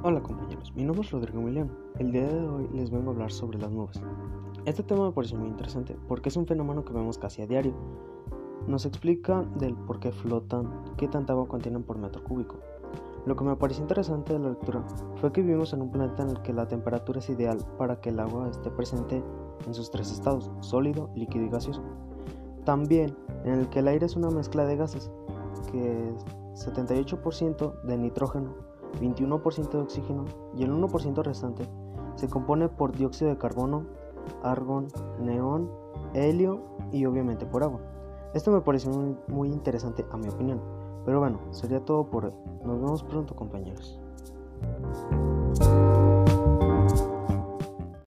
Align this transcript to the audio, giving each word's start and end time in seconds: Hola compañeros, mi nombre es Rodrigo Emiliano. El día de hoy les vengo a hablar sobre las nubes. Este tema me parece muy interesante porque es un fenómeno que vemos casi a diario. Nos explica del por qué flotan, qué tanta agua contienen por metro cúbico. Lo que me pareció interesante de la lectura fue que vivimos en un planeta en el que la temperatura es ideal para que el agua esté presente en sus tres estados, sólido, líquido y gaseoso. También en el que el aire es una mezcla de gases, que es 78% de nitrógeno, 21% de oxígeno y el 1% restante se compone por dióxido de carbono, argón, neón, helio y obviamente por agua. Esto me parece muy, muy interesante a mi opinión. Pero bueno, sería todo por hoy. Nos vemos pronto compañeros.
Hola 0.00 0.22
compañeros, 0.22 0.72
mi 0.76 0.84
nombre 0.84 1.04
es 1.04 1.10
Rodrigo 1.10 1.40
Emiliano. 1.40 1.72
El 1.98 2.12
día 2.12 2.28
de 2.28 2.46
hoy 2.46 2.68
les 2.72 2.88
vengo 2.88 3.10
a 3.10 3.14
hablar 3.14 3.32
sobre 3.32 3.58
las 3.58 3.72
nubes. 3.72 4.00
Este 4.64 4.84
tema 4.84 5.06
me 5.06 5.12
parece 5.12 5.34
muy 5.34 5.48
interesante 5.48 5.96
porque 6.06 6.28
es 6.28 6.36
un 6.36 6.46
fenómeno 6.46 6.84
que 6.84 6.92
vemos 6.92 7.18
casi 7.18 7.42
a 7.42 7.48
diario. 7.48 7.74
Nos 8.68 8.86
explica 8.86 9.42
del 9.58 9.74
por 9.74 9.98
qué 9.98 10.12
flotan, 10.12 10.84
qué 10.96 11.08
tanta 11.08 11.32
agua 11.32 11.48
contienen 11.48 11.82
por 11.82 11.98
metro 11.98 12.22
cúbico. 12.22 12.58
Lo 13.26 13.34
que 13.34 13.42
me 13.42 13.56
pareció 13.56 13.82
interesante 13.82 14.34
de 14.34 14.38
la 14.38 14.50
lectura 14.50 14.84
fue 15.16 15.32
que 15.32 15.42
vivimos 15.42 15.72
en 15.72 15.82
un 15.82 15.90
planeta 15.90 16.22
en 16.22 16.28
el 16.28 16.42
que 16.42 16.52
la 16.52 16.68
temperatura 16.68 17.18
es 17.18 17.28
ideal 17.28 17.58
para 17.76 18.00
que 18.00 18.10
el 18.10 18.20
agua 18.20 18.48
esté 18.50 18.70
presente 18.70 19.20
en 19.66 19.74
sus 19.74 19.90
tres 19.90 20.12
estados, 20.12 20.48
sólido, 20.60 21.10
líquido 21.16 21.44
y 21.44 21.48
gaseoso. 21.48 21.82
También 22.64 23.16
en 23.44 23.54
el 23.54 23.68
que 23.68 23.80
el 23.80 23.88
aire 23.88 24.06
es 24.06 24.14
una 24.14 24.30
mezcla 24.30 24.64
de 24.64 24.76
gases, 24.76 25.10
que 25.72 26.10
es 26.10 26.24
78% 26.64 27.82
de 27.82 27.98
nitrógeno, 27.98 28.67
21% 29.00 29.70
de 29.70 29.78
oxígeno 29.78 30.24
y 30.56 30.64
el 30.64 30.72
1% 30.72 31.22
restante 31.22 31.68
se 32.16 32.28
compone 32.28 32.68
por 32.68 32.92
dióxido 32.92 33.30
de 33.30 33.38
carbono, 33.38 33.86
argón, 34.42 34.88
neón, 35.20 35.70
helio 36.14 36.62
y 36.90 37.04
obviamente 37.06 37.46
por 37.46 37.62
agua. 37.62 37.80
Esto 38.34 38.50
me 38.50 38.60
parece 38.60 38.90
muy, 38.90 39.16
muy 39.28 39.48
interesante 39.50 40.04
a 40.10 40.16
mi 40.16 40.28
opinión. 40.28 40.60
Pero 41.04 41.20
bueno, 41.20 41.38
sería 41.50 41.84
todo 41.84 42.10
por 42.10 42.26
hoy. 42.26 42.32
Nos 42.64 42.80
vemos 42.80 43.02
pronto 43.02 43.34
compañeros. 43.34 43.98